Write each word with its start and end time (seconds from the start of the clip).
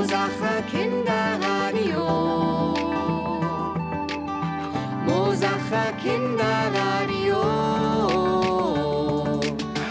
Mosacher 0.00 0.62
Kinderradio. 0.72 2.06
Mosacher 5.04 5.92
Kinderradio. 6.02 7.42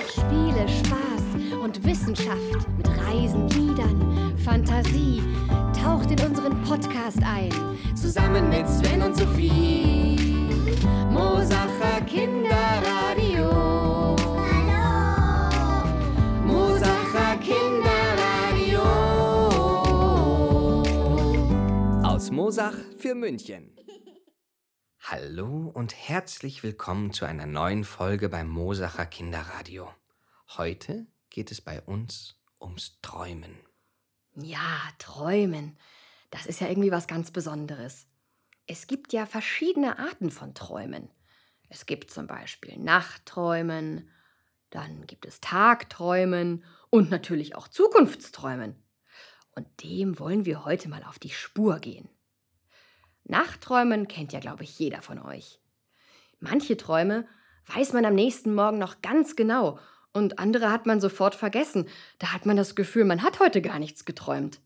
Spiele, 0.09 0.67
Spaß 0.67 1.61
und 1.61 1.85
Wissenschaft 1.85 2.67
mit 2.75 2.87
Reisen, 2.87 3.47
Liedern, 3.49 4.33
Fantasie. 4.43 5.21
Taucht 5.79 6.09
in 6.09 6.19
unseren 6.25 6.59
Podcast 6.63 7.19
ein. 7.23 7.51
Zusammen 7.93 8.49
mit 8.49 8.67
Sven 8.67 9.03
und 9.03 9.15
Sophie. 9.15 10.17
Mosacher 11.11 12.01
Kinderradio. 12.07 13.78
Mosach 22.49 22.73
für 22.97 23.13
München. 23.13 23.75
Hallo 25.01 25.69
und 25.71 25.95
herzlich 25.95 26.63
willkommen 26.63 27.13
zu 27.13 27.25
einer 27.25 27.45
neuen 27.45 27.83
Folge 27.83 28.27
beim 28.27 28.49
Mosacher 28.49 29.05
Kinderradio. 29.05 29.87
Heute 30.57 31.05
geht 31.29 31.51
es 31.51 31.61
bei 31.61 31.79
uns 31.79 32.41
ums 32.59 32.97
Träumen. 33.03 33.55
Ja, 34.33 34.81
träumen. 34.97 35.77
Das 36.31 36.47
ist 36.47 36.59
ja 36.59 36.67
irgendwie 36.69 36.89
was 36.89 37.05
ganz 37.05 37.29
Besonderes. 37.29 38.07
Es 38.65 38.87
gibt 38.87 39.13
ja 39.13 39.27
verschiedene 39.27 39.99
Arten 39.99 40.31
von 40.31 40.55
Träumen. 40.55 41.11
Es 41.69 41.85
gibt 41.85 42.09
zum 42.09 42.25
Beispiel 42.25 42.79
Nachtträumen, 42.79 44.09
dann 44.71 45.05
gibt 45.05 45.27
es 45.27 45.39
Tagträumen 45.39 46.65
und 46.89 47.11
natürlich 47.11 47.55
auch 47.55 47.67
Zukunftsträumen. 47.67 48.73
Und 49.51 49.67
dem 49.83 50.17
wollen 50.17 50.45
wir 50.45 50.65
heute 50.65 50.89
mal 50.89 51.03
auf 51.03 51.19
die 51.19 51.29
Spur 51.29 51.77
gehen. 51.77 52.09
Nachtträumen 53.29 54.07
kennt 54.07 54.33
ja, 54.33 54.39
glaube 54.39 54.63
ich, 54.63 54.77
jeder 54.79 55.01
von 55.01 55.19
euch. 55.19 55.59
Manche 56.39 56.77
Träume 56.77 57.27
weiß 57.73 57.93
man 57.93 58.05
am 58.05 58.15
nächsten 58.15 58.53
Morgen 58.53 58.77
noch 58.77 59.01
ganz 59.01 59.35
genau 59.35 59.79
und 60.13 60.39
andere 60.39 60.71
hat 60.71 60.85
man 60.85 60.99
sofort 60.99 61.35
vergessen. 61.35 61.87
Da 62.17 62.33
hat 62.33 62.45
man 62.45 62.57
das 62.57 62.75
Gefühl, 62.75 63.05
man 63.05 63.23
hat 63.23 63.39
heute 63.39 63.61
gar 63.61 63.79
nichts 63.79 64.05
geträumt. 64.05 64.59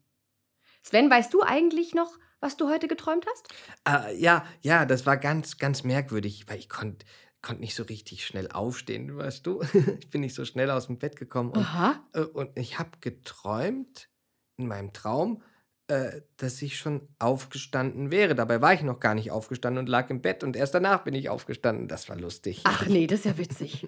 Sven, 0.82 1.10
weißt 1.10 1.34
du 1.34 1.42
eigentlich 1.42 1.94
noch, 1.94 2.18
was 2.40 2.58
du 2.58 2.70
heute 2.70 2.88
geträumt 2.88 3.26
hast? 3.30 3.54
Äh, 3.88 4.18
ja, 4.18 4.46
ja, 4.62 4.86
das 4.86 5.06
war 5.06 5.18
ganz, 5.18 5.58
ganz 5.58 5.84
merkwürdig, 5.84 6.46
weil 6.48 6.60
ich 6.60 6.70
konnte 6.70 7.06
konnt 7.42 7.60
nicht 7.60 7.76
so 7.76 7.84
richtig 7.84 8.26
schnell 8.26 8.50
aufstehen, 8.50 9.16
weißt 9.16 9.46
du? 9.46 9.62
ich 10.00 10.10
bin 10.10 10.22
nicht 10.22 10.34
so 10.34 10.46
schnell 10.46 10.72
aus 10.72 10.88
dem 10.88 10.98
Bett 10.98 11.16
gekommen. 11.16 11.52
Und, 11.52 11.62
Aha. 11.62 12.02
äh, 12.14 12.22
und 12.22 12.58
ich 12.58 12.80
habe 12.80 12.92
geträumt, 13.02 14.10
in 14.58 14.68
meinem 14.68 14.94
Traum, 14.94 15.44
äh, 15.88 16.22
dass 16.38 16.62
ich 16.62 16.78
schon 16.78 17.10
aufgestanden 17.20 18.12
wäre. 18.12 18.36
Dabei 18.36 18.62
war 18.62 18.74
ich 18.74 18.84
noch 18.84 19.00
gar 19.00 19.16
nicht 19.16 19.32
aufgestanden 19.32 19.80
und 19.80 19.90
lag 19.90 20.10
im 20.10 20.22
Bett 20.22 20.44
und 20.44 20.56
erst 20.56 20.74
danach 20.74 21.04
bin 21.04 21.14
ich 21.14 21.30
aufgestanden. 21.30 21.88
Das 21.88 22.08
war 22.10 22.18
lustig. 22.18 22.62
Ach 22.64 22.86
nee, 22.86 23.08
das 23.08 23.20
ist 23.20 23.26
ja 23.26 23.38
witzig. 23.38 23.88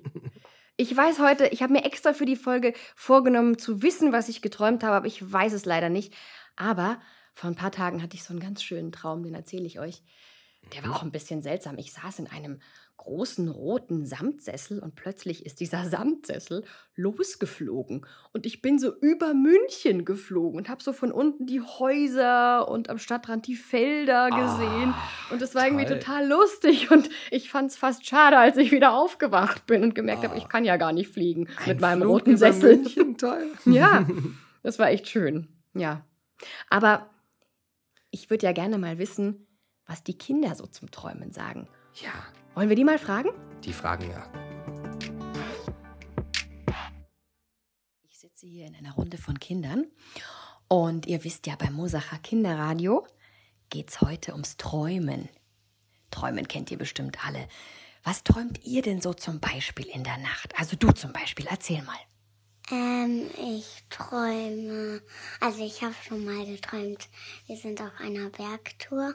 Ich 0.77 0.95
weiß 0.95 1.19
heute, 1.19 1.47
ich 1.47 1.63
habe 1.63 1.71
mir 1.71 1.85
extra 1.85 2.11
für 2.11 2.25
die 2.25 2.35
Folge 2.35 2.73
vorgenommen 2.97 3.57
zu 3.57 3.81
wissen, 3.81 4.11
was 4.11 4.27
ich 4.27 4.41
geträumt 4.41 4.83
habe, 4.83 4.95
aber 4.95 5.07
ich 5.07 5.31
weiß 5.31 5.53
es 5.53 5.63
leider 5.63 5.87
nicht. 5.87 6.13
Aber 6.57 6.99
vor 7.33 7.49
ein 7.49 7.55
paar 7.55 7.71
Tagen 7.71 8.03
hatte 8.03 8.17
ich 8.17 8.23
so 8.23 8.33
einen 8.33 8.41
ganz 8.41 8.61
schönen 8.61 8.91
Traum, 8.91 9.23
den 9.23 9.35
erzähle 9.35 9.65
ich 9.65 9.79
euch. 9.79 10.03
Der 10.73 10.83
war 10.83 10.93
auch 10.93 11.03
ein 11.03 11.13
bisschen 11.13 11.41
seltsam. 11.41 11.77
Ich 11.77 11.93
saß 11.93 12.19
in 12.19 12.27
einem 12.27 12.59
großen 12.97 13.49
roten 13.49 14.05
Samtsessel 14.05 14.79
und 14.79 14.95
plötzlich 14.95 15.45
ist 15.45 15.59
dieser 15.59 15.85
Samtsessel 15.89 16.63
losgeflogen 16.95 18.05
und 18.33 18.45
ich 18.45 18.61
bin 18.61 18.79
so 18.79 18.93
über 18.99 19.33
München 19.33 20.05
geflogen 20.05 20.57
und 20.57 20.69
habe 20.69 20.81
so 20.81 20.93
von 20.93 21.11
unten 21.11 21.45
die 21.45 21.61
Häuser 21.61 22.67
und 22.67 22.89
am 22.89 22.97
Stadtrand 22.97 23.47
die 23.47 23.55
Felder 23.55 24.29
gesehen 24.29 24.93
Ah, 24.95 25.33
und 25.33 25.41
es 25.41 25.55
war 25.55 25.65
irgendwie 25.65 25.85
toll. 25.85 25.99
total 25.99 26.27
lustig 26.27 26.89
und 26.91 27.09
ich 27.31 27.49
fand 27.49 27.71
es 27.71 27.77
fast 27.77 28.05
schade, 28.07 28.37
als 28.37 28.57
ich 28.57 28.71
wieder 28.71 28.93
aufgewacht 28.93 29.65
bin 29.65 29.83
und 29.83 29.93
gemerkt 29.95 30.23
habe, 30.23 30.33
Ah. 30.35 30.37
ich 30.37 30.47
kann 30.47 30.65
ja 30.65 30.77
gar 30.77 30.93
nicht 30.93 31.09
fliegen 31.11 31.47
mit 31.67 31.81
meinem 31.81 32.01
Flug 32.01 32.13
roten 32.21 32.37
Sessel. 32.37 32.77
München, 32.77 33.17
toll. 33.17 33.51
Ja, 33.65 34.07
das 34.63 34.79
war 34.79 34.89
echt 34.89 35.07
schön. 35.07 35.47
Ja. 35.73 36.05
Aber 36.69 37.09
ich 38.11 38.29
würde 38.29 38.45
ja 38.45 38.51
gerne 38.53 38.77
mal 38.77 38.97
wissen, 38.97 39.47
was 39.85 40.03
die 40.03 40.17
Kinder 40.17 40.55
so 40.55 40.65
zum 40.65 40.89
Träumen 40.91 41.31
sagen. 41.33 41.67
Ja, 41.95 42.11
Wollen 42.55 42.69
wir 42.69 42.75
die 42.75 42.85
mal 42.85 42.97
fragen? 42.97 43.29
die 43.65 43.73
fragen 43.73 44.09
ja. 44.09 44.31
Ich 48.03 48.19
sitze 48.19 48.45
hier 48.45 48.67
in 48.67 48.75
einer 48.75 48.93
Runde 48.93 49.17
von 49.17 49.39
Kindern 49.39 49.85
und 50.67 51.05
ihr 51.05 51.23
wisst 51.23 51.47
ja, 51.47 51.55
beim 51.55 51.73
Mosacher 51.73 52.17
Kinderradio 52.19 53.05
geht 53.69 53.89
es 53.89 54.01
heute 54.01 54.33
ums 54.33 54.57
Träumen. 54.57 55.29
Träumen 56.11 56.47
kennt 56.47 56.71
ihr 56.71 56.77
bestimmt 56.77 57.25
alle. 57.25 57.47
Was 58.03 58.23
träumt 58.23 58.63
ihr 58.63 58.81
denn 58.81 59.01
so 59.01 59.13
zum 59.13 59.39
Beispiel 59.39 59.87
in 59.87 60.03
der 60.03 60.17
Nacht? 60.17 60.57
Also 60.57 60.75
du 60.77 60.91
zum 60.91 61.11
Beispiel, 61.11 61.47
erzähl 61.49 61.81
mal. 61.81 61.97
Ähm, 62.71 63.29
ich 63.37 63.83
träume, 63.91 65.03
also 65.39 65.63
ich 65.63 65.83
habe 65.83 65.93
schon 66.03 66.25
mal 66.25 66.43
geträumt, 66.47 67.09
wir 67.45 67.57
sind 67.57 67.79
auf 67.79 67.91
einer 67.99 68.29
Bergtour 68.31 69.13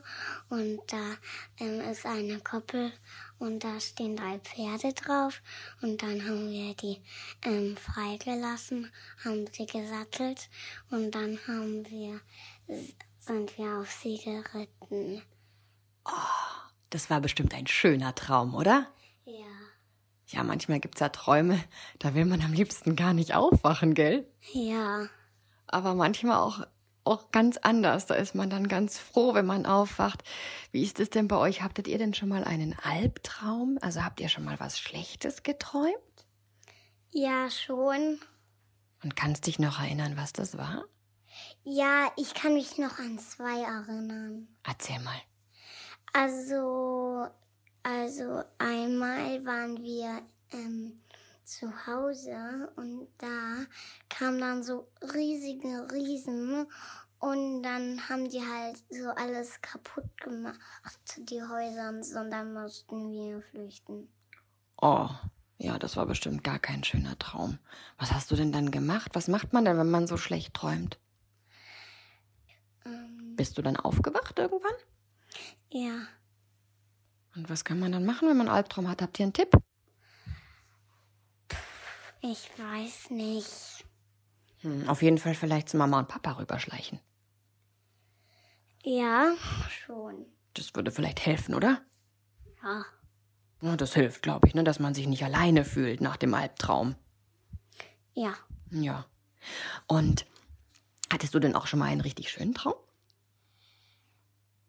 und 0.50 0.80
da 0.86 1.16
ähm, 1.58 1.80
ist 1.80 2.06
eine 2.06 2.38
Koppel 2.38 2.92
und 3.40 3.64
da 3.64 3.80
stehen 3.80 4.16
drei 4.16 4.38
Pferde 4.38 4.92
drauf 4.92 5.42
und 5.82 6.00
dann 6.00 6.24
haben 6.24 6.48
wir 6.48 6.74
die 6.74 7.02
ähm, 7.42 7.76
freigelassen, 7.76 8.92
haben 9.24 9.44
sie 9.50 9.66
gesattelt 9.66 10.48
und 10.90 11.10
dann 11.10 11.36
haben 11.48 11.84
wir, 11.90 12.20
sind 13.18 13.58
wir 13.58 13.78
auf 13.78 13.90
sie 13.90 14.18
geritten. 14.18 15.22
Das 16.90 17.10
war 17.10 17.20
bestimmt 17.20 17.52
ein 17.54 17.66
schöner 17.66 18.14
Traum, 18.14 18.54
oder? 18.54 18.86
Ja. 19.24 19.59
Ja, 20.30 20.44
manchmal 20.44 20.78
gibt's 20.78 21.00
ja 21.00 21.08
Träume, 21.08 21.62
da 21.98 22.14
will 22.14 22.24
man 22.24 22.40
am 22.42 22.52
liebsten 22.52 22.94
gar 22.94 23.14
nicht 23.14 23.34
aufwachen, 23.34 23.94
gell? 23.94 24.26
Ja. 24.52 25.08
Aber 25.66 25.94
manchmal 25.94 26.38
auch, 26.38 26.66
auch 27.04 27.32
ganz 27.32 27.56
anders. 27.56 28.06
Da 28.06 28.14
ist 28.14 28.34
man 28.36 28.48
dann 28.48 28.68
ganz 28.68 28.98
froh, 28.98 29.34
wenn 29.34 29.46
man 29.46 29.66
aufwacht. 29.66 30.22
Wie 30.70 30.82
ist 30.82 31.00
es 31.00 31.10
denn 31.10 31.26
bei 31.26 31.36
euch? 31.36 31.62
Habtet 31.62 31.88
ihr 31.88 31.98
denn 31.98 32.14
schon 32.14 32.28
mal 32.28 32.44
einen 32.44 32.76
Albtraum? 32.82 33.78
Also 33.80 34.04
habt 34.04 34.20
ihr 34.20 34.28
schon 34.28 34.44
mal 34.44 34.60
was 34.60 34.78
Schlechtes 34.78 35.42
geträumt? 35.42 35.94
Ja, 37.10 37.50
schon. 37.50 38.20
Und 39.02 39.16
kannst 39.16 39.46
dich 39.46 39.58
noch 39.58 39.80
erinnern, 39.80 40.16
was 40.16 40.32
das 40.32 40.56
war? 40.56 40.84
Ja, 41.64 42.10
ich 42.16 42.34
kann 42.34 42.54
mich 42.54 42.78
noch 42.78 42.98
an 42.98 43.18
zwei 43.18 43.62
erinnern. 43.62 44.48
Erzähl 44.62 45.00
mal. 45.00 45.20
Also, 46.12 47.26
also 47.82 48.44
einmal 48.58 49.44
waren 49.44 49.82
wir 49.82 50.22
ähm, 50.52 51.00
zu 51.44 51.86
Hause 51.86 52.72
und 52.76 53.08
da 53.18 53.64
kamen 54.08 54.40
dann 54.40 54.62
so 54.62 54.88
riesige 55.14 55.90
Riesen 55.92 56.66
und 57.18 57.62
dann 57.62 58.08
haben 58.08 58.28
die 58.28 58.40
halt 58.40 58.82
so 58.90 59.10
alles 59.10 59.60
kaputt 59.60 60.16
gemacht, 60.20 60.58
die 61.18 61.42
Häuser 61.42 61.90
und 61.90 62.04
so, 62.04 62.18
und 62.20 62.30
dann 62.30 62.54
mussten 62.54 63.10
wir 63.12 63.42
flüchten. 63.42 64.08
Oh, 64.80 65.08
ja, 65.58 65.78
das 65.78 65.96
war 65.96 66.06
bestimmt 66.06 66.42
gar 66.44 66.58
kein 66.58 66.82
schöner 66.84 67.18
Traum. 67.18 67.58
Was 67.98 68.12
hast 68.12 68.30
du 68.30 68.36
denn 68.36 68.52
dann 68.52 68.70
gemacht? 68.70 69.10
Was 69.14 69.28
macht 69.28 69.52
man 69.52 69.64
denn, 69.64 69.76
wenn 69.78 69.90
man 69.90 70.06
so 70.06 70.16
schlecht 70.16 70.54
träumt? 70.54 70.98
Ähm, 72.84 73.36
Bist 73.36 73.58
du 73.58 73.62
dann 73.62 73.76
aufgewacht 73.76 74.38
irgendwann? 74.38 74.74
ja, 75.70 76.06
Und 77.36 77.48
was 77.48 77.64
kann 77.64 77.78
man 77.78 77.92
dann 77.92 78.04
machen, 78.04 78.28
wenn 78.28 78.36
man 78.36 78.48
einen 78.48 78.56
Albtraum 78.56 78.88
hat? 78.88 79.02
Habt 79.02 79.18
ihr 79.18 79.24
einen 79.24 79.32
Tipp? 79.32 79.50
ich 82.22 82.50
weiß 82.58 83.10
nicht. 83.10 83.84
Hm, 84.60 84.88
auf 84.88 85.00
jeden 85.02 85.18
Fall 85.18 85.34
vielleicht 85.34 85.68
zu 85.70 85.76
Mama 85.76 85.98
und 86.00 86.08
Papa 86.08 86.32
rüberschleichen. 86.32 87.00
Ja, 88.82 89.34
schon. 89.84 90.26
Das 90.54 90.74
würde 90.74 90.90
vielleicht 90.90 91.24
helfen, 91.24 91.54
oder? 91.54 91.80
Ja, 92.62 92.84
Ja, 93.62 93.76
das 93.76 93.94
hilft, 93.94 94.22
glaube 94.22 94.48
ich, 94.48 94.54
ne, 94.54 94.64
dass 94.64 94.80
man 94.80 94.94
sich 94.94 95.06
nicht 95.06 95.24
alleine 95.24 95.64
fühlt 95.64 96.00
nach 96.00 96.16
dem 96.16 96.34
Albtraum. 96.34 96.94
ja. 98.14 98.34
Ja. 98.72 99.04
Und 99.88 100.26
hattest 101.12 101.34
du 101.34 101.38
denn 101.40 101.56
auch 101.56 101.66
schon 101.66 101.78
mal 101.80 101.86
einen 101.86 102.02
richtig 102.02 102.30
schönen 102.30 102.54
Traum? 102.54 102.74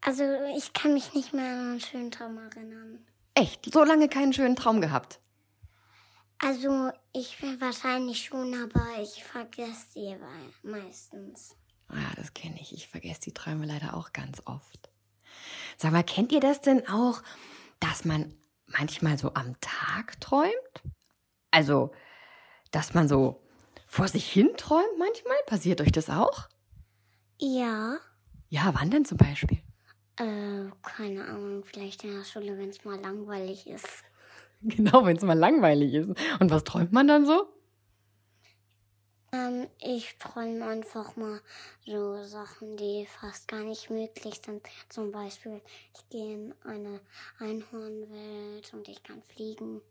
Also 0.02 0.24
ich 0.58 0.74
kann 0.74 0.94
mich 0.94 1.14
nicht 1.14 1.34
mehr 1.34 1.52
an 1.52 1.72
einen 1.72 1.80
schönen 1.80 2.12
Traum 2.12 2.38
erinnern. 2.38 3.06
Echt? 3.36 3.72
So 3.72 3.84
lange 3.84 4.10
keinen 4.10 4.34
schönen 4.34 4.56
Traum 4.56 4.82
gehabt? 4.82 5.20
Also, 6.44 6.92
ich 7.14 7.40
will 7.42 7.62
wahrscheinlich 7.62 8.26
schon, 8.26 8.56
aber 8.56 8.84
ich 9.00 9.24
vergesse 9.24 9.92
sie 9.94 10.18
meistens. 10.64 11.56
Ah, 11.88 12.16
das 12.16 12.34
kenne 12.34 12.60
ich. 12.60 12.74
Ich 12.74 12.88
vergesse 12.88 13.22
die 13.22 13.34
Träume 13.34 13.68
leider 13.68 13.96
auch 13.96 14.12
ganz 14.12 14.42
oft. 14.46 14.90
Sag 15.78 15.92
mal, 15.92 16.04
kennt 16.04 16.32
ihr 16.32 16.40
das 16.40 16.60
denn 16.62 16.88
auch, 16.88 17.22
dass 17.80 18.06
man 18.06 18.34
manchmal 18.66 19.20
so 19.20 19.36
am 19.36 19.60
Tag 19.62 20.20
träumt? 20.20 20.52
Also, 21.52 21.92
dass 22.72 22.96
man 22.96 23.08
so 23.08 23.44
vor 23.88 24.08
sich 24.08 24.32
hin 24.32 24.50
träumt 24.58 24.98
manchmal? 24.98 25.38
Passiert 25.46 25.80
euch 25.80 25.92
das 25.92 26.10
auch? 26.10 26.50
Ja. 27.38 27.98
Ja, 28.50 28.72
wann 28.74 28.90
denn 28.90 29.06
zum 29.06 29.18
Beispiel? 29.18 29.62
Äh, 30.22 30.70
keine 30.84 31.26
Ahnung, 31.26 31.64
vielleicht 31.64 32.04
in 32.04 32.14
der 32.14 32.24
Schule, 32.24 32.56
wenn 32.56 32.70
es 32.70 32.86
mal 32.86 33.00
langweilig 33.00 33.66
ist. 33.66 34.04
Genau, 34.62 35.04
wenn 35.04 35.18
es 35.18 35.24
mal 35.24 35.38
langweilig 35.38 35.96
ist. 35.96 36.10
Und 36.40 36.52
was 36.52 36.64
träumt 36.64 36.92
man 36.92 37.08
dann 37.08 37.26
so? 37.26 37.48
Ähm, 39.32 39.68
ich 39.80 40.18
träume 40.20 40.64
einfach 40.68 41.16
mal 41.16 41.42
so 41.84 42.24
Sachen, 42.24 42.78
die 42.78 43.08
fast 43.08 43.48
gar 43.48 43.64
nicht 43.64 43.90
möglich 43.90 44.40
sind. 44.46 44.62
Zum 44.90 45.12
Beispiel, 45.12 45.62
ich 45.96 46.10
gehe 46.10 46.36
in 46.36 46.54
eine 46.64 47.00
Einhornwelt 47.40 48.72
und 48.74 48.88
ich 48.88 49.02
kann 49.02 49.24
fliegen. 49.24 49.82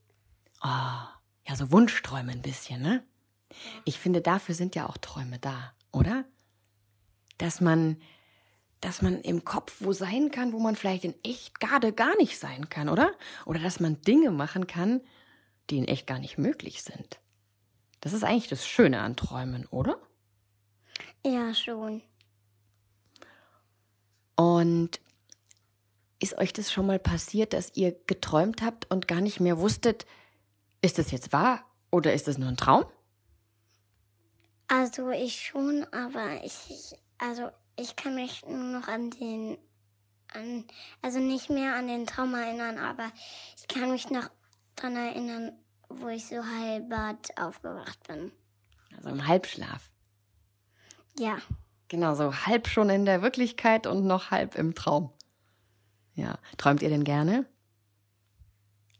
Ah, 0.61 1.09
ja, 1.49 1.57
so 1.57 1.73
Wunschträume 1.73 2.31
ein 2.31 2.43
bisschen, 2.43 2.81
ne? 2.83 3.03
Ich 3.85 3.99
finde, 3.99 4.21
dafür 4.21 4.55
sind 4.55 4.77
ja 4.77 4.89
auch 4.89 4.99
Träume 4.99 5.41
da, 5.41 5.73
oder? 5.91 6.25
Dass 7.39 7.61
man, 7.61 8.01
dass 8.81 9.03
man 9.03 9.21
im 9.21 9.45
Kopf 9.45 9.77
wo 9.81 9.93
sein 9.93 10.31
kann, 10.31 10.53
wo 10.53 10.59
man 10.59 10.77
vielleicht 10.77 11.05
in 11.05 11.15
echt 11.23 11.61
gerade 11.61 11.93
gar 11.93 12.17
nicht 12.17 12.39
sein 12.39 12.69
kann, 12.69 12.89
oder? 12.89 13.13
Oder 13.45 13.61
dass 13.61 13.81
man 13.81 14.01
Dinge 14.03 14.31
machen 14.31 14.67
kann, 14.67 15.01
die 15.69 15.79
in 15.79 15.89
echt 15.89 16.07
gar 16.07 16.19
nicht 16.19 16.39
möglich 16.39 16.83
sind. 16.83 17.21
Das 18.01 18.13
ist 18.13 18.25
eigentlich 18.25 18.49
das 18.49 18.67
Schöne 18.67 19.01
an 19.01 19.17
Träumen, 19.17 19.67
oder? 19.67 19.99
Ja, 21.25 21.53
schon. 21.53 22.03
Und 24.37 25.01
ist 26.19 26.39
euch 26.39 26.53
das 26.53 26.73
schon 26.73 26.87
mal 26.87 26.99
passiert, 26.99 27.53
dass 27.53 27.77
ihr 27.77 27.93
geträumt 28.07 28.63
habt 28.63 28.91
und 28.91 29.07
gar 29.07 29.21
nicht 29.21 29.41
mehr 29.41 29.59
wusstet, 29.59 30.07
ist 30.81 30.99
das 30.99 31.11
jetzt 31.11 31.33
wahr 31.33 31.65
oder 31.91 32.15
ist 32.15 32.27
das 32.27 32.39
nur 32.39 32.49
ein 32.49 32.57
Traum? 32.57 32.85
Also 34.69 35.11
ich 35.11 35.41
schon, 35.47 35.85
aber 35.93 36.43
ich, 36.45 36.55
ich 36.71 36.99
also 37.19 37.51
ich 37.81 37.97
kann 37.97 38.15
mich 38.15 38.45
nur 38.47 38.81
noch 38.81 38.89
an 38.89 39.11
den, 39.11 39.59
an, 40.33 40.65
also 41.03 41.19
nicht 41.19 41.51
mehr 41.51 41.75
an 41.75 41.89
den 41.89 42.07
Traum 42.07 42.35
erinnern, 42.35 42.79
aber 42.79 43.11
ich 43.57 43.69
kann 43.69 43.91
mich 43.91 44.11
noch 44.11 44.31
dran 44.77 44.97
erinnern, 44.97 45.53
wo 45.89 46.09
ich 46.09 46.27
so 46.27 46.45
halbert 46.45 47.37
aufgewacht 47.37 48.07
bin. 48.07 48.33
Also 48.97 49.09
im 49.09 49.27
Halbschlaf. 49.27 49.91
Ja, 51.19 51.39
Genau, 51.89 52.15
so 52.15 52.33
halb 52.47 52.69
schon 52.69 52.89
in 52.89 53.05
der 53.05 53.21
Wirklichkeit 53.21 53.89
und 53.89 54.07
noch 54.07 54.31
halb 54.31 54.55
im 54.55 54.77
Traum. 54.77 55.13
Ja, 56.15 56.39
träumt 56.57 56.83
ihr 56.83 56.89
denn 56.89 57.03
gerne? 57.03 57.47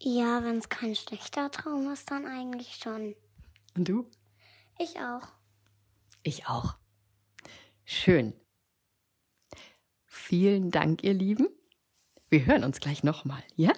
ja, 0.03 0.43
wenn 0.43 0.59
es 0.59 0.69
kein 0.69 0.95
schlechter 0.97 1.51
Traum 1.51 1.93
ist, 1.93 2.11
dann 2.11 2.27
eigentlich 2.27 2.77
schon. 2.77 3.15
Und 3.77 3.89
du? 3.89 4.11
Ich 4.79 4.99
auch. 4.99 5.29
Ich 6.23 6.47
auch. 6.47 6.75
Schön. 7.85 8.33
Vielen 10.21 10.71
Dank, 10.71 11.03
ihr 11.03 11.15
Lieben. 11.15 11.49
Wir 12.29 12.47
hören 12.47 12.63
uns 12.63 12.79
gleich 12.79 13.03
nochmal, 13.03 13.43
ja? 13.57 13.73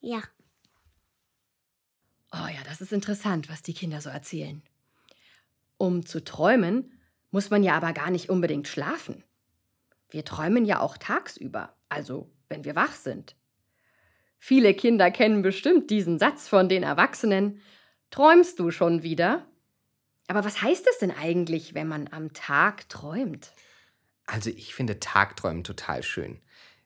Ja. 0.00 0.22
Oh 2.32 2.46
ja, 2.46 2.62
das 2.64 2.80
ist 2.80 2.92
interessant, 2.92 3.50
was 3.50 3.60
die 3.60 3.74
Kinder 3.74 4.00
so 4.00 4.08
erzählen. 4.08 4.62
Um 5.76 6.06
zu 6.06 6.24
träumen, 6.24 6.98
muss 7.32 7.50
man 7.50 7.62
ja 7.62 7.76
aber 7.76 7.92
gar 7.92 8.10
nicht 8.10 8.30
unbedingt 8.30 8.66
schlafen. 8.66 9.24
Wir 10.08 10.24
träumen 10.24 10.64
ja 10.64 10.80
auch 10.80 10.96
tagsüber, 10.96 11.76
also 11.90 12.30
wenn 12.48 12.64
wir 12.64 12.76
wach 12.76 12.94
sind. 12.94 13.36
Viele 14.38 14.72
Kinder 14.72 15.10
kennen 15.10 15.42
bestimmt 15.42 15.90
diesen 15.90 16.18
Satz 16.18 16.48
von 16.48 16.70
den 16.70 16.82
Erwachsenen. 16.82 17.60
Träumst 18.10 18.58
du 18.58 18.70
schon 18.70 19.02
wieder? 19.02 19.44
Aber 20.28 20.44
was 20.44 20.62
heißt 20.62 20.86
es 20.88 20.98
denn 20.98 21.10
eigentlich, 21.10 21.74
wenn 21.74 21.88
man 21.88 22.08
am 22.10 22.32
Tag 22.32 22.88
träumt? 22.88 23.52
Also 24.26 24.50
ich 24.50 24.74
finde 24.74 25.00
Tagträumen 25.00 25.64
total 25.64 26.02
schön. 26.02 26.40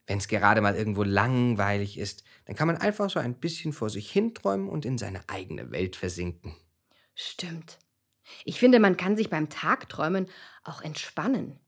Wenn 0.07 0.19
es 0.19 0.29
gerade 0.29 0.61
mal 0.61 0.75
irgendwo 0.77 1.03
langweilig 1.03 1.99
ist, 1.99 2.25
dann 2.45 2.57
kann 2.57 2.67
man 2.67 2.77
einfach 2.77 3.09
so 3.09 3.19
ein 3.21 3.35
bisschen 3.35 3.73
vor 3.73 3.91
sich 3.91 4.11
hinträumen 4.11 4.69
und 4.69 4.85
in 4.85 4.99
seine 4.99 5.29
eigene 5.29 5.71
Welt 5.71 5.97
versinken. 5.97 6.55
Stimmt. 7.15 7.79
Ich 8.45 8.59
finde, 8.59 8.79
man 8.81 8.97
kann 8.97 9.17
sich 9.17 9.31
beim 9.31 9.49
Tagträumen 9.49 10.29
auch 10.65 10.83
entspannen. 10.83 11.59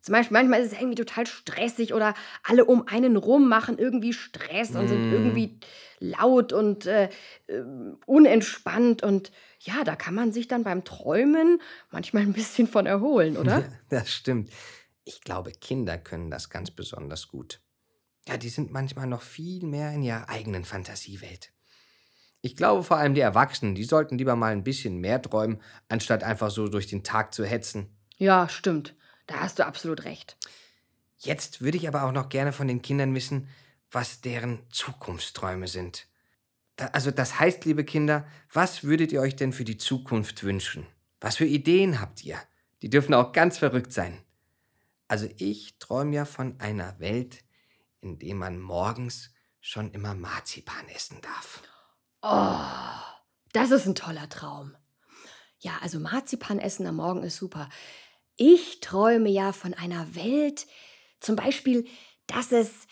Zum 0.00 0.14
Beispiel, 0.14 0.34
manchmal 0.34 0.60
ist 0.62 0.72
es 0.72 0.78
irgendwie 0.78 0.94
total 0.96 1.26
stressig 1.26 1.92
oder 1.92 2.14
alle 2.42 2.64
um 2.64 2.88
einen 2.88 3.16
rum 3.16 3.48
machen 3.48 3.76
irgendwie 3.78 4.14
Stress 4.14 4.74
und 4.74 4.88
sind 4.88 5.06
Mm. 5.06 5.12
irgendwie 5.12 5.60
laut 5.98 6.54
und 6.54 6.86
äh, 6.86 7.10
äh, 7.48 7.62
unentspannt. 8.06 9.02
Und 9.02 9.30
ja, 9.60 9.84
da 9.84 9.96
kann 9.96 10.14
man 10.14 10.32
sich 10.32 10.48
dann 10.48 10.64
beim 10.64 10.84
Träumen 10.84 11.60
manchmal 11.90 12.22
ein 12.22 12.32
bisschen 12.32 12.66
von 12.66 12.86
erholen, 12.86 13.36
oder? 13.36 13.60
Ja, 13.60 13.68
das 13.90 14.10
stimmt. 14.10 14.50
Ich 15.04 15.20
glaube, 15.22 15.52
Kinder 15.52 15.98
können 15.98 16.30
das 16.30 16.50
ganz 16.50 16.70
besonders 16.70 17.28
gut. 17.28 17.60
Ja, 18.28 18.36
die 18.36 18.48
sind 18.48 18.70
manchmal 18.70 19.06
noch 19.06 19.22
viel 19.22 19.64
mehr 19.64 19.92
in 19.92 20.02
ihrer 20.02 20.28
eigenen 20.28 20.64
Fantasiewelt. 20.64 21.52
Ich 22.42 22.56
glaube 22.56 22.82
vor 22.82 22.96
allem 22.96 23.14
die 23.14 23.20
Erwachsenen, 23.20 23.74
die 23.74 23.84
sollten 23.84 24.18
lieber 24.18 24.36
mal 24.36 24.52
ein 24.52 24.64
bisschen 24.64 24.98
mehr 24.98 25.20
träumen, 25.20 25.60
anstatt 25.88 26.24
einfach 26.24 26.50
so 26.50 26.68
durch 26.68 26.86
den 26.86 27.04
Tag 27.04 27.34
zu 27.34 27.44
hetzen. 27.44 27.88
Ja, 28.16 28.48
stimmt. 28.48 28.94
Da 29.26 29.40
hast 29.40 29.58
du 29.58 29.66
absolut 29.66 30.04
recht. 30.04 30.36
Jetzt 31.18 31.60
würde 31.60 31.76
ich 31.76 31.86
aber 31.86 32.04
auch 32.04 32.12
noch 32.12 32.28
gerne 32.30 32.52
von 32.52 32.66
den 32.66 32.82
Kindern 32.82 33.14
wissen, 33.14 33.48
was 33.90 34.20
deren 34.20 34.60
Zukunftsträume 34.70 35.68
sind. 35.68 36.06
Da, 36.76 36.86
also 36.88 37.10
das 37.10 37.38
heißt, 37.38 37.64
liebe 37.66 37.84
Kinder, 37.84 38.26
was 38.52 38.84
würdet 38.84 39.12
ihr 39.12 39.20
euch 39.20 39.36
denn 39.36 39.52
für 39.52 39.64
die 39.64 39.76
Zukunft 39.76 40.42
wünschen? 40.42 40.86
Was 41.20 41.36
für 41.36 41.44
Ideen 41.44 42.00
habt 42.00 42.24
ihr? 42.24 42.38
Die 42.80 42.88
dürfen 42.88 43.12
auch 43.12 43.32
ganz 43.32 43.58
verrückt 43.58 43.92
sein. 43.92 44.18
Also 45.10 45.26
ich 45.38 45.76
träume 45.80 46.14
ja 46.14 46.24
von 46.24 46.60
einer 46.60 47.00
Welt, 47.00 47.42
in 48.00 48.20
der 48.20 48.36
man 48.36 48.60
morgens 48.60 49.34
schon 49.60 49.90
immer 49.90 50.14
Marzipan 50.14 50.88
essen 50.88 51.20
darf. 51.20 51.62
Oh, 52.22 53.34
das 53.52 53.72
ist 53.72 53.86
ein 53.86 53.96
toller 53.96 54.28
Traum. 54.28 54.76
Ja, 55.58 55.72
also 55.82 55.98
Marzipan 55.98 56.60
essen 56.60 56.86
am 56.86 56.94
Morgen 56.94 57.24
ist 57.24 57.38
super. 57.38 57.68
Ich 58.36 58.78
träume 58.78 59.30
ja 59.30 59.52
von 59.52 59.74
einer 59.74 60.14
Welt, 60.14 60.68
zum 61.18 61.34
Beispiel, 61.34 61.88
dass 62.28 62.52
es 62.52 62.86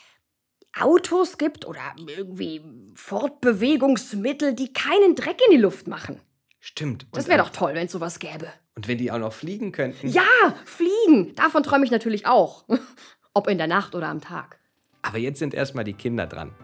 Autos 0.77 1.39
gibt 1.39 1.67
oder 1.67 1.95
irgendwie 2.05 2.65
Fortbewegungsmittel, 2.97 4.55
die 4.55 4.73
keinen 4.73 5.15
Dreck 5.15 5.41
in 5.47 5.53
die 5.53 5.63
Luft 5.63 5.87
machen. 5.87 6.21
Stimmt. 6.59 7.07
Das 7.13 7.29
wäre 7.29 7.39
doch 7.39 7.51
toll, 7.51 7.75
wenn 7.75 7.87
es 7.87 7.93
sowas 7.93 8.19
gäbe. 8.19 8.53
Und 8.79 8.87
wenn 8.87 8.99
die 8.99 9.11
auch 9.11 9.19
noch 9.19 9.33
fliegen 9.33 9.73
könnten. 9.73 10.07
Ja, 10.07 10.23
fliegen. 10.65 11.35
Davon 11.35 11.65
träume 11.65 11.85
ich 11.85 11.91
natürlich 11.91 12.29
auch. 12.29 12.65
Ob 13.35 13.49
in 13.49 13.59
der 13.59 13.67
Nacht 13.67 13.97
oder 13.97 14.07
am 14.07 14.21
Tag. 14.21 14.61
Aber 15.03 15.19
jetzt 15.19 15.41
sind 15.41 15.53
erstmal 15.53 15.83
die 15.83 15.95
Kinder 15.95 16.29
dran. 16.29 16.55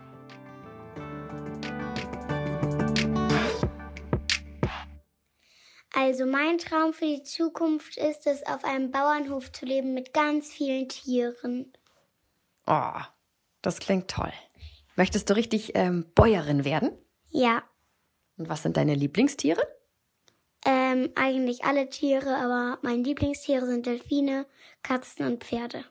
Also 5.93 6.25
mein 6.25 6.59
Traum 6.59 6.93
für 6.93 7.05
die 7.05 7.25
Zukunft 7.25 7.97
ist 7.97 8.29
es, 8.29 8.47
auf 8.47 8.65
einem 8.65 8.93
Bauernhof 8.93 9.51
zu 9.51 9.67
leben 9.67 9.93
mit 9.93 10.15
ganz 10.15 10.53
vielen 10.53 10.89
Tieren. 10.89 11.73
Oh, 12.69 13.01
das 13.61 13.81
klingt 13.81 14.09
toll. 14.09 14.33
Möchtest 14.95 15.31
du 15.31 15.35
richtig 15.35 15.73
ähm, 15.75 16.07
Bäuerin 16.15 16.65
werden? 16.65 16.93
Ja, 17.31 17.65
Und 18.37 18.49
was 18.49 18.63
sind 18.63 18.77
deine 18.77 18.95
Lieblingstiere? 18.95 19.63
Ähm, 20.65 21.11
eigentlich 21.15 21.65
alle 21.65 21.89
Tiere, 21.89 22.37
aber 22.37 22.79
meine 22.83 23.03
Lieblingstiere 23.03 23.67
sind 23.67 23.87
Delfine, 23.87 24.47
Katzen 24.83 25.27
und 25.27 25.45
Pferde. 25.45 25.85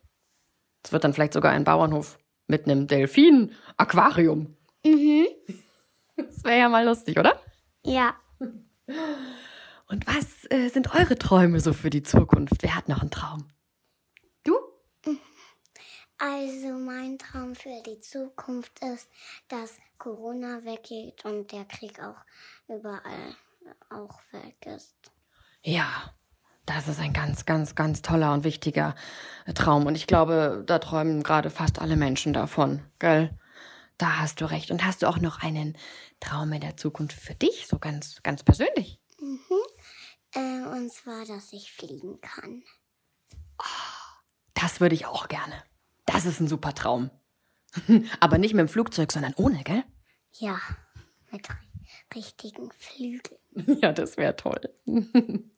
Es 0.84 0.92
wird 0.92 1.04
dann 1.04 1.14
vielleicht 1.14 1.34
sogar 1.34 1.52
ein 1.52 1.64
Bauernhof 1.64 2.18
mit 2.48 2.66
einem 2.66 2.88
Delfin-Aquarium. 2.88 4.58
Mhm. 4.86 5.28
Das 6.16 6.44
wäre 6.44 6.60
ja 6.60 6.70
mal 6.70 6.86
lustig, 6.86 7.18
oder? 7.18 7.40
Ja, 7.86 8.16
Und 9.94 10.08
was 10.08 10.50
äh, 10.50 10.70
sind 10.70 10.94
eure 10.96 11.18
Träume 11.18 11.60
so 11.60 11.74
für 11.74 11.90
die 11.90 12.04
Zukunft? 12.04 12.62
Wer 12.62 12.76
hat 12.76 12.90
noch 12.90 13.02
einen 13.02 13.12
Traum? 13.12 13.50
Du? 14.44 14.58
also 16.18 16.70
mein 16.80 17.18
Traum 17.18 17.56
für 17.56 17.82
die 17.86 18.00
Zukunft 18.00 18.80
ist, 18.80 19.10
dass 19.50 19.78
Corona 19.98 20.64
weggeht 20.64 21.24
und 21.26 21.52
der 21.52 21.66
Krieg 21.66 22.00
auch 22.02 22.18
überall 22.68 23.36
auch 23.90 24.20
weg 24.32 24.66
ist. 24.66 24.96
Ja, 25.62 26.14
das 26.66 26.88
ist 26.88 27.00
ein 27.00 27.14
ganz, 27.14 27.46
ganz, 27.46 27.76
ganz 27.76 28.02
toller 28.02 28.34
und 28.34 28.44
wichtiger 28.44 28.96
Traum. 29.56 29.86
Und 29.86 29.96
ich 29.96 30.08
glaube, 30.08 30.64
da 30.66 30.80
träumen 30.80 31.24
gerade 31.24 31.50
fast 31.50 31.80
alle 31.80 31.96
Menschen 31.96 32.34
davon, 32.34 32.84
gell? 33.00 33.38
Da 33.98 34.20
hast 34.20 34.42
du 34.42 34.46
recht. 34.46 34.72
Und 34.72 34.84
hast 34.86 35.04
du 35.04 35.08
auch 35.08 35.20
noch 35.20 35.42
einen 35.42 35.78
Traum 36.20 36.52
in 36.52 36.62
der 36.62 36.78
Zukunft 36.78 37.20
für 37.20 37.36
dich, 37.36 37.68
so 37.68 37.80
ganz, 37.80 38.24
ganz 38.24 38.44
persönlich? 38.44 39.00
Äh, 40.34 40.64
und 40.64 40.92
zwar, 40.92 41.26
dass 41.26 41.54
ich 41.54 41.72
fliegen 41.72 42.20
kann. 42.22 42.64
Das 44.56 44.80
würde 44.82 44.96
ich 44.96 45.06
auch 45.06 45.28
gerne. 45.28 45.64
Das 46.06 46.26
ist 46.26 46.40
ein 46.40 46.48
super 46.48 46.74
Traum. 46.74 47.12
Aber 48.20 48.38
nicht 48.38 48.54
mit 48.54 48.62
dem 48.62 48.68
Flugzeug, 48.70 49.12
sondern 49.12 49.34
ohne, 49.36 49.64
gell? 49.64 49.84
Ja, 50.34 50.60
mit 51.32 51.48
ri- 51.48 52.16
richtigen 52.16 52.72
Flügeln. 52.72 53.40
Ja, 53.82 53.92
das 53.94 54.18
wäre 54.18 54.36
toll. 54.36 54.62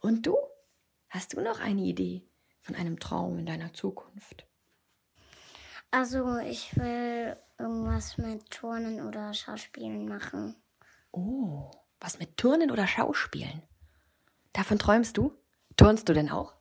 Und 0.00 0.26
du? 0.26 0.36
Hast 1.08 1.32
du 1.34 1.40
noch 1.40 1.60
eine 1.60 1.82
Idee 1.82 2.22
von 2.60 2.74
einem 2.74 2.98
Traum 2.98 3.38
in 3.38 3.46
deiner 3.46 3.72
Zukunft? 3.72 4.46
Also 5.90 6.38
ich 6.38 6.76
will 6.76 7.36
irgendwas 7.58 8.16
mit 8.18 8.48
Turnen 8.50 9.00
oder 9.06 9.34
Schauspielen 9.34 10.08
machen. 10.08 10.56
Oh, 11.12 11.70
was 12.00 12.18
mit 12.18 12.36
Turnen 12.36 12.70
oder 12.70 12.86
Schauspielen? 12.86 13.62
Davon 14.52 14.78
träumst 14.78 15.16
du? 15.16 15.36
Turnst 15.76 16.08
du 16.08 16.12
denn 16.12 16.30
auch? 16.30 16.54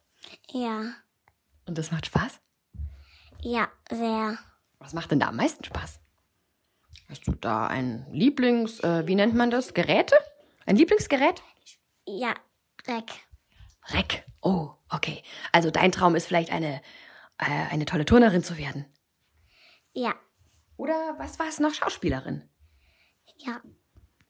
Ja, 0.52 0.94
Und 1.66 1.78
das 1.78 1.92
macht 1.92 2.08
Spaß? 2.08 2.40
ja, 3.42 3.70
sehr. 3.90 4.38
Was 4.80 4.94
macht 4.94 5.12
denn 5.12 5.20
da 5.20 5.28
am 5.30 5.36
meisten 5.38 5.64
Spaß? 5.64 6.00
Hast 7.08 7.28
du 7.28 7.32
da 7.34 7.68
ein 7.68 8.06
Lieblings, 8.12 8.80
äh, 8.82 9.06
wie 9.08 9.16
nennt 9.16 9.34
man 9.36 9.50
das? 9.52 9.74
Geräte? 9.74 10.16
Ein 10.70 10.76
Lieblingsgerät? 10.76 11.42
Ja, 12.06 12.36
Dreck. 12.84 13.10
Reck. 13.88 14.24
Oh, 14.44 14.70
okay. 14.92 15.24
Also 15.52 15.72
dein 15.72 15.92
Traum 15.92 16.14
ist 16.14 16.28
vielleicht 16.28 16.52
eine, 16.52 16.80
äh, 17.40 17.46
eine 17.72 17.86
tolle 17.86 18.06
Turnerin 18.06 18.44
zu 18.44 18.56
werden. 18.56 18.86
Ja, 19.94 20.14
Oder 20.78 21.16
was 21.18 21.40
war 21.40 21.48
es 21.48 21.60
noch? 21.60 21.74
Schauspielerin. 21.74 22.48
ja. 23.38 23.60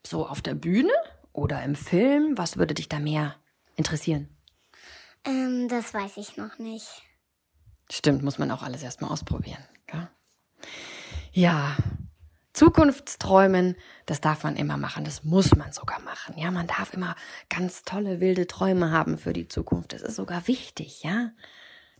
So 0.07 0.25
auf 0.25 0.41
der 0.41 0.53
Bühne 0.55 0.93
oder 1.33 1.61
im 1.61 1.75
Film? 1.75 2.37
Was 2.37 2.55
würde 2.55 2.73
dich 2.73 2.87
da 2.87 2.99
mehr 2.99 3.35
interessieren? 3.75 4.29
Ähm, 5.25 5.67
das 5.67 5.93
weiß 5.93 6.15
ich 6.15 6.37
noch 6.37 6.57
nicht. 6.57 7.01
Stimmt, 7.91 8.23
muss 8.23 8.39
man 8.39 8.49
auch 8.51 8.63
alles 8.63 8.81
erstmal 8.81 9.11
ausprobieren. 9.11 9.61
Gell? 9.87 10.07
Ja, 11.33 11.75
Zukunftsträumen, 12.59 13.77
das 14.05 14.19
darf 14.19 14.43
man 14.43 14.57
immer 14.57 14.75
machen, 14.75 15.05
das 15.05 15.23
muss 15.23 15.55
man 15.55 15.71
sogar 15.71 16.01
machen. 16.01 16.37
Ja, 16.37 16.51
man 16.51 16.67
darf 16.67 16.93
immer 16.93 17.15
ganz 17.49 17.83
tolle, 17.83 18.19
wilde 18.19 18.47
Träume 18.47 18.91
haben 18.91 19.17
für 19.17 19.31
die 19.31 19.47
Zukunft. 19.47 19.93
Das 19.93 20.01
ist 20.01 20.17
sogar 20.17 20.45
wichtig, 20.45 21.01
ja. 21.01 21.29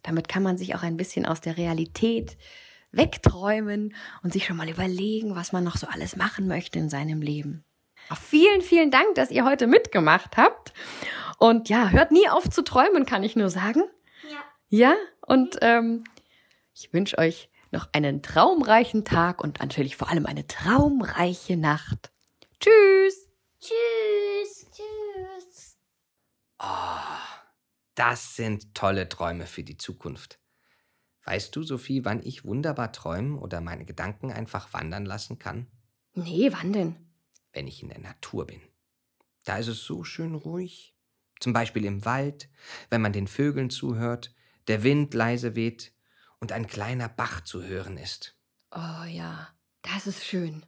Damit 0.04 0.28
kann 0.28 0.44
man 0.44 0.58
sich 0.58 0.76
auch 0.76 0.84
ein 0.84 0.98
bisschen 0.98 1.26
aus 1.26 1.40
der 1.40 1.56
Realität 1.56 2.38
wegträumen 2.92 3.96
und 4.22 4.34
sich 4.34 4.46
schon 4.46 4.58
mal 4.58 4.68
überlegen, 4.68 5.34
was 5.34 5.54
man 5.54 5.64
noch 5.64 5.78
so 5.78 5.88
alles 5.88 6.18
machen 6.18 6.46
möchte 6.46 6.78
in 6.78 6.90
seinem 6.90 7.22
Leben. 7.22 7.64
Auch 8.10 8.18
vielen, 8.18 8.60
vielen 8.62 8.92
Dank, 8.92 9.16
dass 9.16 9.32
ihr 9.32 9.46
heute 9.46 9.66
mitgemacht 9.66 10.36
habt. 10.36 10.74
Und 11.38 11.70
ja, 11.70 11.88
hört 11.88 12.12
nie 12.12 12.28
auf 12.28 12.50
zu 12.50 12.64
träumen, 12.64 13.06
kann 13.06 13.24
ich 13.24 13.38
nur 13.38 13.50
sagen. 13.50 13.84
Ja. 14.30 14.90
Ja, 14.90 14.96
und 15.26 15.58
ähm, 15.62 16.04
ich 16.74 16.92
wünsche 16.92 17.18
euch 17.18 17.50
noch 17.72 17.90
einen 17.94 18.22
traumreichen 18.22 19.06
Tag 19.06 19.44
und 19.44 19.60
natürlich 19.60 19.96
vor 19.96 20.10
allem 20.10 20.26
eine 20.26 20.48
traumreiche 20.48 21.58
Nacht. 21.58 22.12
Tschüss! 22.60 23.30
Tschüss. 23.60 24.68
Tschüss. 24.72 25.78
Das 27.96 28.36
sind 28.36 28.74
tolle 28.74 29.10
Träume 29.10 29.46
für 29.46 29.64
die 29.64 29.78
Zukunft. 29.78 30.40
Weißt 31.26 31.56
du, 31.56 31.64
Sophie, 31.64 32.06
wann 32.06 32.24
ich 32.24 32.46
wunderbar 32.46 32.92
träumen 32.92 33.38
oder 33.38 33.62
meine 33.62 33.86
Gedanken 33.86 34.32
einfach 34.32 34.74
wandern 34.74 35.06
lassen 35.06 35.38
kann? 35.38 35.68
Nee, 36.14 36.50
wann 36.52 36.74
denn? 36.74 36.96
Wenn 37.52 37.68
ich 37.68 37.84
in 37.84 37.90
der 37.90 38.00
Natur 38.00 38.48
bin. 38.48 38.62
Da 39.44 39.58
ist 39.58 39.68
es 39.68 39.84
so 39.84 40.04
schön 40.04 40.36
ruhig. 40.36 40.96
Zum 41.40 41.54
Beispiel 41.54 41.86
im 41.86 42.06
Wald, 42.06 42.50
wenn 42.90 43.02
man 43.02 43.14
den 43.14 43.28
Vögeln 43.28 43.70
zuhört, 43.70 44.34
der 44.68 44.84
Wind 44.84 45.14
leise 45.14 45.56
weht 45.56 45.94
und 46.40 46.52
ein 46.52 46.68
kleiner 46.68 47.10
Bach 47.10 47.42
zu 47.42 47.64
hören 47.64 47.98
ist. 47.98 48.36
Oh 48.72 49.04
ja, 49.06 49.50
das 49.82 50.08
ist 50.08 50.26
schön. 50.26 50.66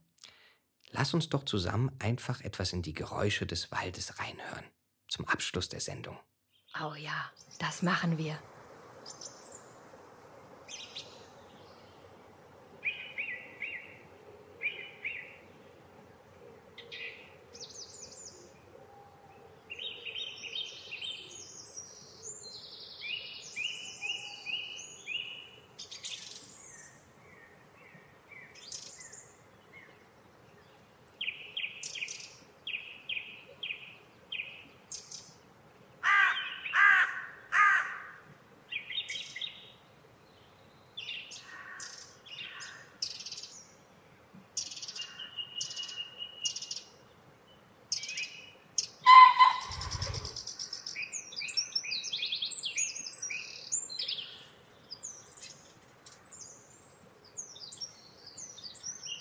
Lass 0.90 1.13
uns 1.13 1.30
doch 1.30 1.46
zusammen 1.46 1.92
einfach 2.00 2.42
etwas 2.42 2.74
in 2.74 2.82
die 2.82 2.94
Geräusche 2.94 3.46
des 3.46 3.72
Waldes 3.72 4.20
reinhören. 4.20 4.66
Zum 5.08 5.28
Abschluss 5.28 5.70
der 5.70 5.80
Sendung. 5.80 6.18
Oh 6.82 6.96
ja, 6.96 7.32
das 7.60 7.82
machen 7.82 8.18
wir. 8.18 8.38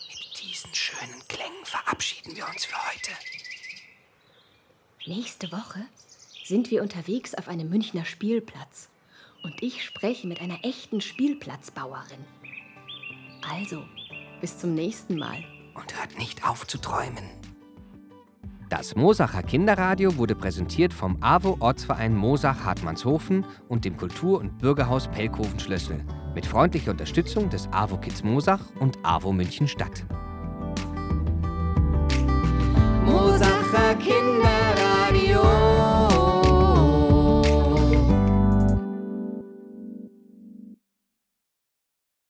Mit 0.09 0.43
diesen 0.43 0.75
schönen 0.91 1.21
Klängen 1.29 1.65
verabschieden 1.65 2.37
wir 2.37 2.47
uns 2.49 2.65
für 2.65 2.77
heute. 2.77 3.13
Nächste 5.07 5.51
Woche 5.53 5.87
sind 6.45 6.71
wir 6.71 6.83
unterwegs 6.83 7.35
auf 7.35 7.49
einem 7.49 7.69
Münchner 7.71 8.05
Spielplatz 8.05 8.89
und 9.43 9.63
ich 9.63 9.85
spreche 9.85 10.27
mit 10.27 10.41
einer 10.41 10.65
echten 10.65 11.01
Spielplatzbauerin. 11.01 12.25
Also, 13.49 13.85
bis 14.41 14.59
zum 14.59 14.75
nächsten 14.75 15.17
Mal. 15.17 15.45
Und 15.75 15.97
hört 15.97 16.19
nicht 16.19 16.47
auf 16.47 16.67
zu 16.67 16.79
träumen. 16.79 17.25
Das 18.69 18.95
Mosacher 18.95 19.43
Kinderradio 19.43 20.17
wurde 20.17 20.35
präsentiert 20.35 20.93
vom 20.93 21.23
AWO 21.23 21.57
Ortsverein 21.61 22.15
Mosach 22.15 22.65
Hartmannshofen 22.65 23.47
und 23.69 23.85
dem 23.85 23.97
Kultur- 23.97 24.41
und 24.41 24.59
Bürgerhaus 24.59 25.09
Pelkoven 25.09 25.59
Schlössel 25.59 26.05
mit 26.35 26.47
freundlicher 26.47 26.91
Unterstützung 26.91 27.49
des 27.49 27.69
AWO 27.73 27.97
Kids 27.99 28.23
Mosach 28.23 28.61
und 28.79 28.99
AWO 29.03 29.33
München 29.33 29.67
Stadt. 29.67 30.05
can 34.01 34.40